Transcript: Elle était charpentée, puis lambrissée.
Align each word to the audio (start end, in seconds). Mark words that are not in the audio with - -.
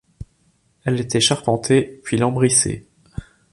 Elle 0.83 0.99
était 0.99 1.19
charpentée, 1.21 2.01
puis 2.03 2.17
lambrissée. 2.17 2.87